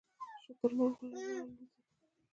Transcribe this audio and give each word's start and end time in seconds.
شترمرغ 0.43 0.95
ولې 0.99 1.19
نه 1.35 1.43
الوځي؟ 1.45 1.65